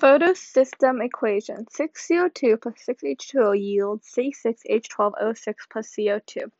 Photosystem 0.00 1.04
equation: 1.04 1.66
6CO2 1.66 2.62
plus 2.62 2.86
6H2O 2.88 3.52
yields 3.60 4.08
C6H12O6 4.08 5.54
plus 5.68 5.94
CO2. 5.94 6.50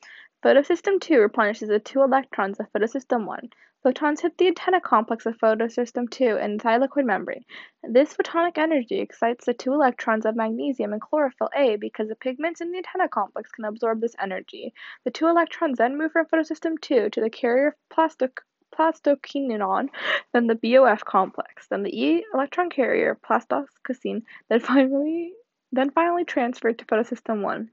Photosystem 0.45 1.01
2 1.01 1.19
replenishes 1.19 1.71
the 1.71 1.81
two 1.81 2.03
electrons 2.03 2.61
of 2.61 2.71
photosystem 2.71 3.25
1. 3.25 3.49
Photons 3.83 4.21
hit 4.21 4.37
the 4.37 4.49
antenna 4.49 4.79
complex 4.79 5.25
of 5.25 5.39
photosystem 5.39 6.11
2 6.11 6.37
in 6.37 6.59
the 6.59 6.63
thylakoid 6.63 7.07
membrane. 7.07 7.47
This 7.83 8.13
photonic 8.13 8.59
energy 8.59 9.01
excites 9.01 9.47
the 9.47 9.55
two 9.55 9.73
electrons 9.73 10.27
of 10.27 10.37
magnesium 10.37 10.93
and 10.93 11.01
chlorophyll 11.01 11.49
A 11.57 11.77
because 11.77 12.09
the 12.09 12.17
pigments 12.17 12.61
in 12.61 12.73
the 12.73 12.77
antenna 12.77 13.09
complex 13.09 13.51
can 13.51 13.65
absorb 13.65 14.03
this 14.03 14.17
energy. 14.21 14.75
The 15.05 15.11
two 15.11 15.29
electrons 15.29 15.79
then 15.79 15.97
move 15.97 16.13
from 16.13 16.27
photosystem 16.27 16.79
2 16.79 17.09
to 17.09 17.21
the 17.23 17.31
carrier 17.31 17.75
plastic 17.89 18.43
plastoquinone, 18.81 19.89
then 20.33 20.47
the 20.47 20.55
BOF 20.55 21.05
complex, 21.05 21.67
then 21.69 21.83
the 21.83 21.95
E 21.95 22.25
electron 22.33 22.71
carrier, 22.71 23.19
plastocyanin, 23.23 24.23
then 24.49 24.61
finally 24.61 25.33
then 25.73 25.91
finally 25.91 26.25
transferred 26.25 26.79
to 26.79 26.85
photosystem 26.87 27.43
1. 27.43 27.71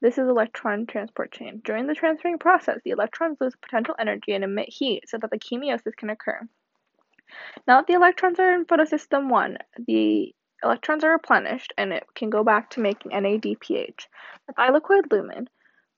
This 0.00 0.18
is 0.18 0.28
electron 0.28 0.86
transport 0.86 1.32
chain. 1.32 1.62
During 1.64 1.86
the 1.86 1.94
transferring 1.94 2.38
process, 2.38 2.78
the 2.84 2.90
electrons 2.90 3.38
lose 3.40 3.56
potential 3.56 3.94
energy 3.98 4.32
and 4.32 4.44
emit 4.44 4.68
heat 4.68 5.08
so 5.08 5.18
that 5.18 5.30
the 5.30 5.38
chemiosis 5.38 5.96
can 5.96 6.10
occur. 6.10 6.40
Now 7.66 7.78
that 7.78 7.86
the 7.86 7.94
electrons 7.94 8.38
are 8.38 8.54
in 8.54 8.66
photosystem 8.66 9.30
1, 9.30 9.58
the 9.86 10.34
electrons 10.62 11.04
are 11.04 11.12
replenished 11.12 11.72
and 11.76 11.92
it 11.92 12.04
can 12.14 12.30
go 12.30 12.44
back 12.44 12.70
to 12.70 12.80
making 12.80 13.12
NADPH. 13.12 14.06
The 14.46 14.52
thylakoid 14.52 15.10
lumen 15.10 15.48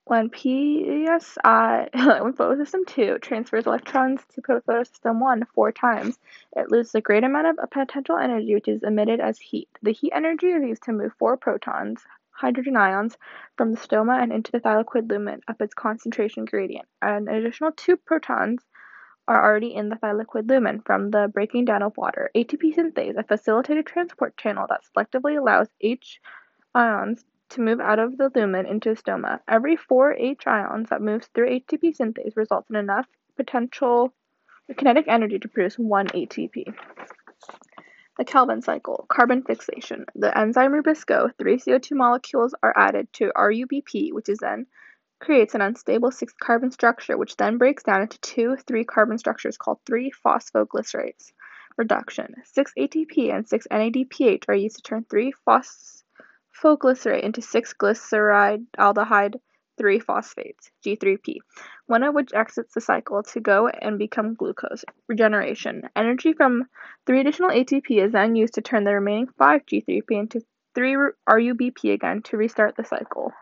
Uh, 0.09 0.13
when 0.15 0.31
PSI, 0.31 1.89
when 1.93 2.33
photosystem 2.33 2.87
2 2.87 3.19
transfers 3.19 3.67
electrons 3.67 4.21
to 4.35 4.43
photosystem 4.43 5.21
1 5.21 5.47
four 5.55 5.73
times, 5.73 6.19
it 6.57 6.71
loses 6.71 6.95
a 6.95 7.01
great 7.01 7.25
amount 7.25 7.59
of 7.59 7.71
potential 7.71 8.17
energy 8.17 8.55
which 8.55 8.69
is 8.69 8.83
emitted 8.83 9.21
as 9.21 9.39
heat. 9.39 9.69
The 9.83 9.93
heat 9.93 10.13
energy 10.15 10.49
is 10.49 10.63
used 10.63 10.83
to 10.85 10.93
move 10.93 11.13
four 11.19 11.37
protons, 11.37 12.05
hydrogen 12.31 12.77
ions, 12.77 13.17
from 13.57 13.73
the 13.73 13.79
stoma 13.79 14.23
and 14.23 14.33
into 14.33 14.53
the 14.53 14.61
thylakoid 14.61 15.11
lumen 15.11 15.41
up 15.49 15.61
its 15.61 15.75
concentration 15.75 16.45
gradient. 16.45 16.87
An 17.03 17.29
additional 17.29 17.73
two 17.73 17.97
protons 17.97 18.63
are 19.29 19.43
already 19.43 19.75
in 19.75 19.89
the 19.89 19.97
thylakoid 19.97 20.49
lumen 20.49 20.83
from 20.83 21.11
the 21.11 21.29
breaking 21.29 21.65
down 21.65 21.83
of 21.83 21.97
water. 21.97 22.31
ATP 22.37 22.77
synthase, 22.77 23.19
a 23.19 23.25
facilitated 23.25 23.87
transport 23.87 24.37
channel 24.37 24.67
that 24.69 24.83
selectively 24.85 25.37
allows 25.37 25.69
H 25.81 26.21
ions 26.75 27.25
to 27.51 27.61
move 27.61 27.81
out 27.81 27.99
of 27.99 28.17
the 28.17 28.31
lumen 28.35 28.67
into 28.67 28.91
stoma. 28.91 29.41
Every 29.49 29.77
four 29.77 30.13
H 30.13 30.47
ions 30.47 30.89
that 30.91 31.01
moves 31.01 31.29
through 31.29 31.51
ATP 31.51 31.97
synthase 31.97 32.37
results 32.37 32.71
in 32.71 32.77
enough 32.77 33.07
potential 33.37 34.13
kinetic 34.77 35.07
energy 35.09 35.39
to 35.39 35.49
produce 35.49 35.79
one 35.79 36.09
ATP. 36.09 36.75
The 38.19 38.25
Calvin 38.25 38.63
cycle, 38.63 39.07
carbon 39.09 39.43
fixation. 39.43 40.07
The 40.15 40.37
enzyme 40.37 40.73
Rubisco, 40.73 41.31
three 41.39 41.59
CO2 41.59 41.93
molecules 41.93 42.55
are 42.63 42.73
added 42.77 43.13
to 43.15 43.31
RUBP, 43.37 44.13
which 44.13 44.29
is 44.29 44.39
then 44.39 44.67
creates 45.21 45.55
an 45.55 45.61
unstable 45.61 46.11
six 46.11 46.33
carbon 46.33 46.71
structure, 46.71 47.17
which 47.17 47.37
then 47.37 47.59
breaks 47.59 47.83
down 47.83 48.03
into 48.03 48.19
two 48.21 48.57
three 48.67 48.85
carbon 48.85 49.19
structures 49.19 49.57
called 49.57 49.79
3 49.87 50.11
phosphoglycerates. 50.25 51.33
Reduction. 51.77 52.35
6 52.45 52.73
ATP 52.79 53.35
and 53.35 53.47
6 53.47 53.67
NADPH 53.71 54.45
are 54.49 54.55
used 54.55 54.77
to 54.77 54.83
turn 54.83 55.05
3 55.09 55.33
phos 55.45 56.03
phosphoglycerate 56.63 57.23
into 57.23 57.41
6-glyceride-aldehyde 57.41 59.35
3-phosphates 59.81 60.71
(G3P), 60.85 61.37
one 61.87 62.03
of 62.03 62.15
which 62.15 62.33
exits 62.33 62.73
the 62.75 62.81
cycle 62.81 63.23
to 63.23 63.41
go 63.41 63.69
and 63.69 63.99
become 63.99 64.35
glucose. 64.35 64.85
Regeneration. 65.07 65.83
Energy 65.95 66.33
from 66.33 66.65
3 67.07 67.21
additional 67.21 67.51
ATP 67.51 68.03
is 68.03 68.13
then 68.13 68.35
used 68.37 68.55
to 68.55 68.63
turn 68.63 68.85
the 68.85 68.95
remaining 68.95 69.29
5 69.39 69.67
G3P 69.67 70.11
into 70.11 70.41
3 70.75 70.97
RUBP 71.29 71.93
again 71.93 72.23
to 72.23 72.37
restart 72.37 72.77
the 72.77 72.85
cycle. 72.85 73.33